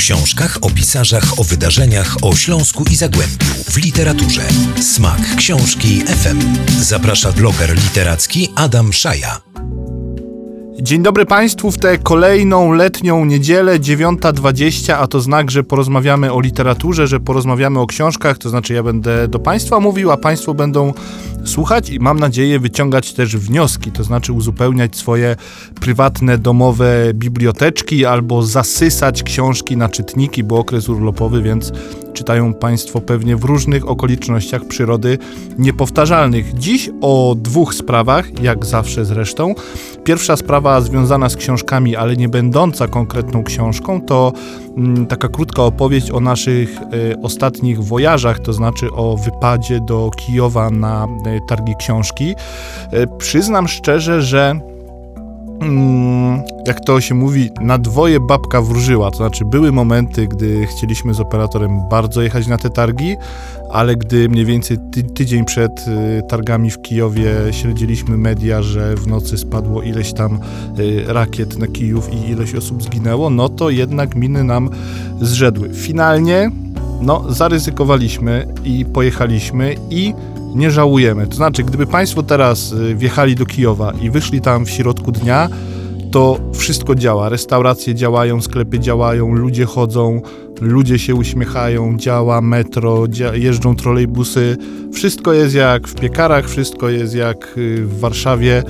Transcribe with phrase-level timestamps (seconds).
[0.00, 4.42] książkach, o pisarzach, o wydarzeniach, o Śląsku i Zagłębiu, w literaturze.
[4.94, 6.56] Smak książki FM.
[6.80, 9.49] Zaprasza bloger literacki Adam Szaja.
[10.82, 16.40] Dzień dobry Państwu w tę kolejną letnią niedzielę 9.20, a to znak, że porozmawiamy o
[16.40, 20.92] literaturze, że porozmawiamy o książkach, to znaczy ja będę do Państwa mówił, a Państwo będą
[21.44, 25.36] słuchać i mam nadzieję wyciągać też wnioski, to znaczy uzupełniać swoje
[25.80, 31.72] prywatne, domowe biblioteczki albo zasysać książki na czytniki, bo okres urlopowy, więc
[32.12, 35.18] czytają Państwo pewnie w różnych okolicznościach przyrody
[35.58, 36.54] niepowtarzalnych.
[36.54, 39.54] Dziś o dwóch sprawach, jak zawsze zresztą.
[40.04, 44.32] Pierwsza sprawa związana z książkami, ale nie będąca konkretną książką, to
[44.76, 50.70] mm, taka krótka opowieść o naszych y, ostatnich wojażach, to znaczy o wypadzie do Kijowa
[50.70, 52.34] na y, targi książki.
[52.94, 54.60] Y, przyznam szczerze, że
[56.66, 59.10] jak to się mówi, na dwoje babka wróżyła.
[59.10, 63.16] To znaczy, były momenty, gdy chcieliśmy z operatorem bardzo jechać na te targi,
[63.70, 69.06] ale gdy mniej więcej ty tydzień przed y, targami w Kijowie śledziliśmy media, że w
[69.06, 70.38] nocy spadło ileś tam
[70.78, 74.70] y, rakiet na Kijów i ileś osób zginęło, no to jednak miny nam
[75.20, 75.74] zrzedły.
[75.74, 76.50] Finalnie,
[77.00, 80.14] no, zaryzykowaliśmy i pojechaliśmy i
[80.54, 81.26] nie żałujemy.
[81.26, 85.48] To znaczy, gdyby Państwo teraz y, wjechali do Kijowa i wyszli tam w środku dnia,
[86.10, 87.28] to wszystko działa.
[87.28, 90.22] Restauracje działają, sklepy działają, ludzie chodzą,
[90.60, 94.56] ludzie się uśmiechają, działa metro, jeżdżą trolejbusy.
[94.92, 98.62] Wszystko jest jak w piekarach, wszystko jest jak y, w Warszawie.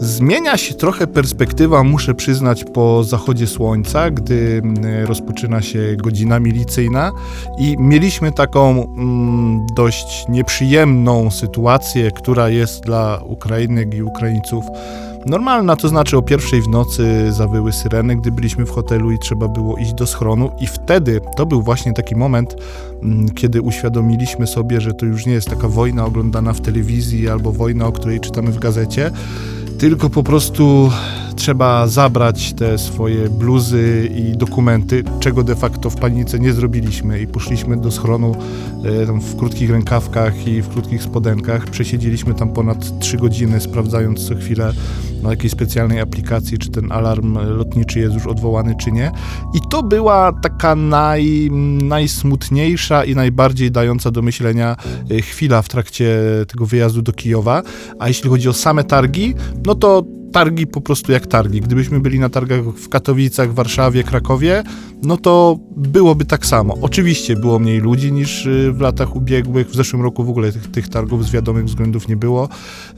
[0.00, 7.12] Zmienia się trochę perspektywa, muszę przyznać, po zachodzie słońca, gdy mm, rozpoczyna się godzina milicyjna
[7.58, 14.64] i mieliśmy taką mm, dość nieprzyjemną sytuację, która jest dla Ukrainek i Ukraińców
[15.26, 19.48] normalna, to znaczy o pierwszej w nocy zawyły syreny, gdy byliśmy w hotelu i trzeba
[19.48, 20.50] było iść do schronu.
[20.60, 22.56] I wtedy to był właśnie taki moment,
[23.02, 27.52] mm, kiedy uświadomiliśmy sobie, że to już nie jest taka wojna oglądana w telewizji albo
[27.52, 29.10] wojna, o której czytamy w gazecie,
[29.80, 30.92] tylko po prostu
[31.40, 37.26] trzeba zabrać te swoje bluzy i dokumenty, czego de facto w panice nie zrobiliśmy i
[37.26, 38.34] poszliśmy do schronu
[38.84, 41.66] e, w krótkich rękawkach i w krótkich spodenkach.
[41.66, 44.72] Przesiedzieliśmy tam ponad 3 godziny, sprawdzając co chwilę
[45.22, 49.12] na jakiejś specjalnej aplikacji, czy ten alarm lotniczy jest już odwołany, czy nie.
[49.54, 51.50] I to była taka naj,
[51.82, 54.76] najsmutniejsza i najbardziej dająca do myślenia
[55.10, 56.18] e, chwila w trakcie
[56.48, 57.62] tego wyjazdu do Kijowa.
[57.98, 59.34] A jeśli chodzi o same targi,
[59.66, 61.60] no to targi po prostu jak targi.
[61.60, 64.62] Gdybyśmy byli na targach w Katowicach, Warszawie, Krakowie,
[65.02, 66.76] no to byłoby tak samo.
[66.82, 69.70] Oczywiście było mniej ludzi niż y, w latach ubiegłych.
[69.70, 72.48] W zeszłym roku w ogóle tych, tych targów z wiadomych względów nie było.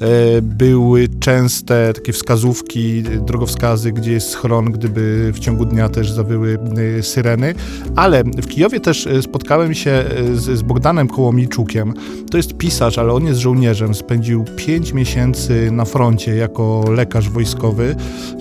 [0.00, 6.58] E, były częste takie wskazówki, drogowskazy, gdzie jest schron, gdyby w ciągu dnia też zawyły
[6.98, 7.54] y, syreny.
[7.96, 10.04] Ale w Kijowie też y, spotkałem się
[10.34, 11.94] z, z Bogdanem Kołomijczukiem.
[12.30, 13.94] To jest pisarz, ale on jest żołnierzem.
[13.94, 17.96] Spędził 5 miesięcy na froncie jako lekarz wojskowy.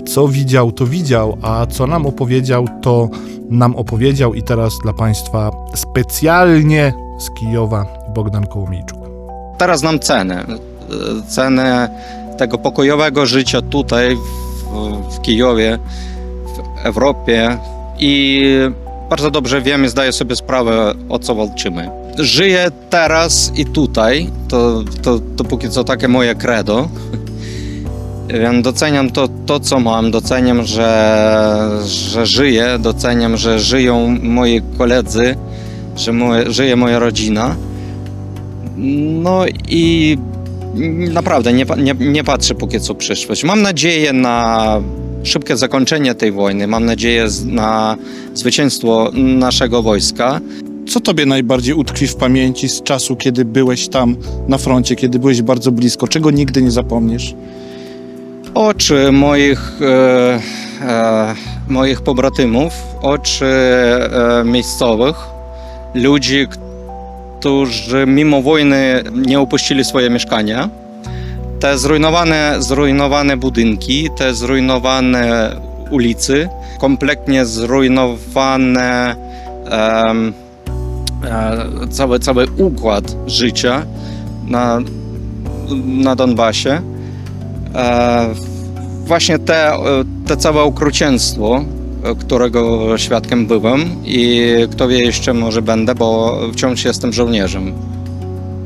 [0.06, 3.08] Co widział, to widział, a co nam opowiedział, to
[3.50, 8.98] nam opowiedział i teraz dla Państwa specjalnie z Kijowa Bogdan Kołomijczuk.
[9.58, 10.46] Teraz znam cenę.
[11.28, 11.88] Cenę
[12.38, 15.78] tego pokojowego życia tutaj w, w Kijowie,
[16.56, 17.58] w Europie
[17.98, 18.44] i
[19.10, 21.90] bardzo dobrze wiem zdaję sobie sprawę, o co walczymy.
[22.18, 26.88] Żyję teraz i tutaj, to, to, to póki co takie moje credo.
[28.62, 35.36] Doceniam to, to, co mam, doceniam, że, że żyję, doceniam, że żyją moi koledzy,
[35.96, 37.56] że moje, żyje moja rodzina.
[39.22, 40.18] No i
[41.12, 43.44] naprawdę nie, nie, nie patrzę póki co przyszłość.
[43.44, 44.80] Mam nadzieję na
[45.22, 47.96] szybkie zakończenie tej wojny, mam nadzieję na
[48.34, 50.40] zwycięstwo naszego wojska.
[50.88, 54.16] Co tobie najbardziej utkwi w pamięci z czasu, kiedy byłeś tam
[54.48, 56.08] na froncie, kiedy byłeś bardzo blisko?
[56.08, 57.34] Czego nigdy nie zapomnisz?
[58.54, 60.40] Oczy moich, e,
[60.88, 61.34] e,
[61.68, 65.16] moich pobratymów, oczy e, miejscowych,
[65.94, 66.46] ludzi,
[67.38, 70.68] którzy mimo wojny nie opuścili swoje mieszkania.
[71.60, 75.56] Te zrujnowane, zrujnowane budynki, te zrujnowane
[75.90, 76.48] ulicy,
[76.80, 79.16] kompletnie zrujnowane
[79.70, 80.14] e,
[81.90, 83.82] cały, cały układ życia
[84.48, 84.80] na,
[85.84, 86.91] na Donbasie.
[87.74, 88.34] E,
[89.06, 89.72] właśnie te,
[90.26, 91.64] te całe okrucieństwo,
[92.20, 97.72] którego świadkiem byłem i kto wie jeszcze może będę, bo wciąż jestem żołnierzem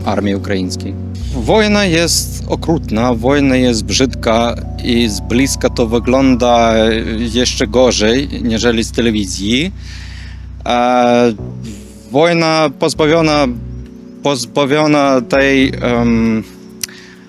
[0.04, 0.94] armii ukraińskiej.
[1.34, 4.54] Wojna jest okrutna, wojna jest brzydka
[4.84, 6.74] i z bliska to wygląda
[7.32, 9.72] jeszcze gorzej, niżeli z telewizji.
[10.66, 11.32] E,
[12.10, 13.46] wojna pozbawiona,
[14.22, 16.42] pozbawiona tej em,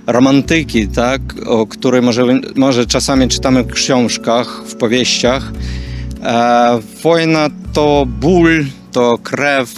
[0.07, 2.23] romantyki, tak, o której może,
[2.55, 5.51] może czasami czytamy w książkach, w powieściach.
[6.23, 9.73] E, wojna to ból, to krew,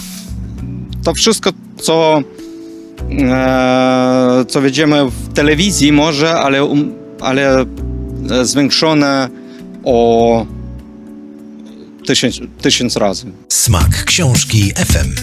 [1.04, 1.50] to wszystko,
[1.80, 2.22] co,
[3.10, 6.68] e, co widzimy w telewizji może, ale,
[7.20, 7.66] ale e,
[8.44, 9.28] zwiększone
[9.84, 10.46] o
[12.06, 13.26] tysiąc, tysiąc razy.
[13.48, 15.14] Smak książki FM.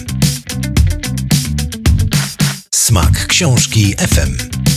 [2.70, 4.67] Smak książki FM.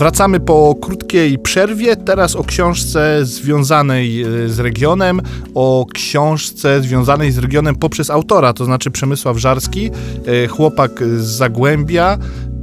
[0.00, 1.96] Wracamy po krótkiej przerwie.
[1.96, 5.20] Teraz o książce związanej e, z regionem,
[5.54, 9.90] o książce związanej z regionem poprzez autora, to znaczy Przemysław Żarski,
[10.26, 12.18] e, chłopak z Zagłębia,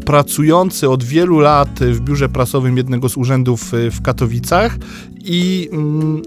[0.05, 4.77] pracujący od wielu lat w biurze prasowym jednego z urzędów e, w Katowicach
[5.25, 6.21] i mm,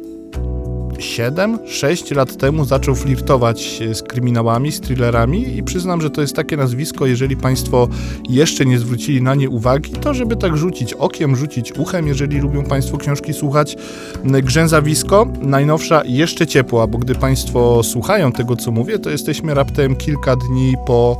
[1.00, 6.56] 7-6 lat temu zaczął flirtować z kryminałami, z thrillerami i przyznam, że to jest takie
[6.56, 7.88] nazwisko, jeżeli Państwo
[8.28, 12.64] jeszcze nie zwrócili na nie uwagi, to żeby tak rzucić okiem, rzucić uchem, jeżeli lubią
[12.64, 13.76] Państwo książki słuchać.
[14.24, 20.36] Grzęzawisko, najnowsza jeszcze ciepła, bo gdy Państwo słuchają tego, co mówię, to jesteśmy raptem kilka
[20.36, 21.18] dni po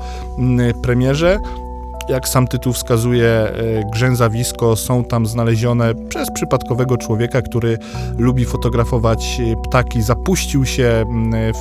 [0.83, 1.39] premierze.
[2.09, 3.53] Jak sam tytuł wskazuje, e,
[3.93, 7.79] grzęzawisko są tam znalezione przez przypadkowego człowieka, który
[8.19, 10.03] lubi fotografować e, ptaki.
[10.03, 11.05] Zapuścił się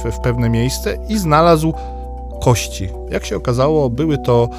[0.04, 1.74] w, w pewne miejsce i znalazł
[2.40, 2.90] kości.
[3.12, 4.50] Jak się okazało, były to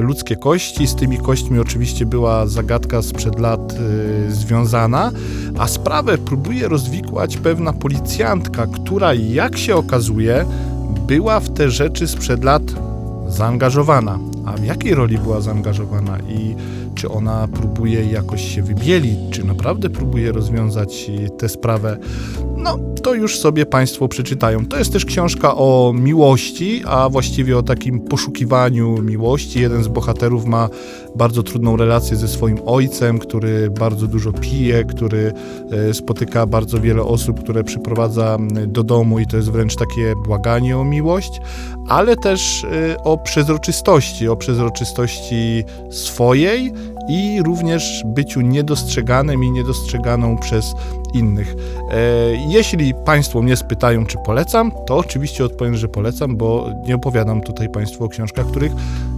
[0.00, 0.86] ludzkie kości.
[0.86, 5.10] Z tymi kośćmi oczywiście była zagadka sprzed lat y, związana,
[5.58, 10.44] a sprawę próbuje rozwikłać pewna policjantka, która, jak się okazuje,
[11.06, 12.62] była w te rzeczy sprzed lat
[13.28, 14.31] zaangażowana.
[14.44, 16.54] A w jakiej roli była zaangażowana i
[16.94, 21.98] czy ona próbuje jakoś się wybielić, czy naprawdę próbuje rozwiązać y, tę sprawę,
[22.62, 24.66] no to już sobie Państwo przeczytają.
[24.66, 29.60] To jest też książka o miłości, a właściwie o takim poszukiwaniu miłości.
[29.60, 30.68] Jeden z bohaterów ma
[31.16, 35.32] bardzo trudną relację ze swoim ojcem, który bardzo dużo pije, który
[35.70, 40.78] e, spotyka bardzo wiele osób, które przyprowadza do domu i to jest wręcz takie błaganie
[40.78, 41.40] o miłość,
[41.88, 46.72] ale też e, o przezroczystości, o przezroczystości swojej
[47.08, 50.74] i również byciu niedostrzeganym i niedostrzeganą przez
[51.14, 51.56] innych.
[51.90, 51.96] E,
[52.48, 57.68] jeśli Państwo mnie spytają, czy polecam, to oczywiście odpowiem, że polecam, bo nie opowiadam tutaj
[57.68, 58.72] Państwu o książkach, których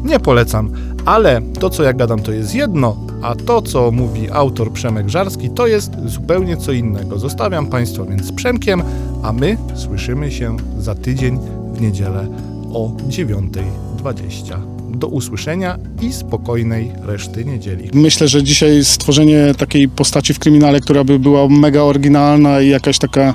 [0.04, 0.72] nie polecam.
[1.04, 5.50] Ale to, co ja gadam, to jest jedno, a to, co mówi autor Przemek Żarski,
[5.50, 7.18] to jest zupełnie co innego.
[7.18, 8.82] Zostawiam Państwa więc z Przemkiem,
[9.22, 11.38] a my słyszymy się za tydzień
[11.72, 12.28] w niedzielę
[12.72, 14.73] o 9.20.
[14.96, 17.90] Do usłyszenia i spokojnej reszty niedzieli.
[17.94, 22.98] Myślę, że dzisiaj stworzenie takiej postaci w kryminale, która by była mega oryginalna i jakaś
[22.98, 23.34] taka,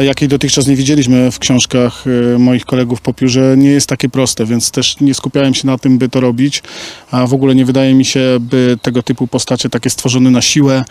[0.00, 2.04] jakiej dotychczas nie widzieliśmy w książkach
[2.34, 5.78] e, moich kolegów po piórze, nie jest takie proste, więc też nie skupiałem się na
[5.78, 6.62] tym, by to robić.
[7.10, 10.84] A w ogóle nie wydaje mi się, by tego typu postacie takie stworzone na siłę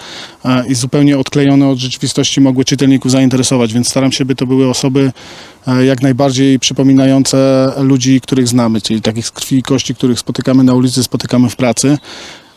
[0.68, 5.12] i zupełnie odklejone od rzeczywistości mogły czytelników zainteresować, więc staram się, by to były osoby
[5.68, 10.74] jak najbardziej przypominające ludzi, których znamy, czyli takich z krwi i kości, których spotykamy na
[10.74, 11.98] ulicy, spotykamy w pracy.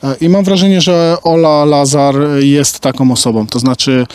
[0.03, 3.47] E, I mam wrażenie, że Ola Lazar jest taką osobą.
[3.47, 4.07] To znaczy,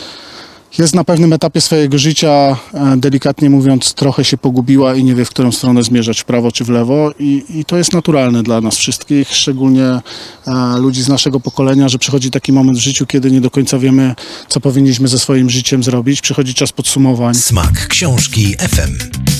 [0.78, 5.24] jest na pewnym etapie swojego życia, e, delikatnie mówiąc, trochę się pogubiła i nie wie,
[5.24, 7.12] w którą stronę zmierzać, w prawo czy w lewo.
[7.18, 10.00] I, i to jest naturalne dla nas wszystkich, szczególnie e,
[10.78, 14.14] ludzi z naszego pokolenia, że przychodzi taki moment w życiu, kiedy nie do końca wiemy,
[14.48, 16.20] co powinniśmy ze swoim życiem zrobić.
[16.20, 17.34] Przychodzi czas podsumowań.
[17.34, 19.33] Smak książki FM.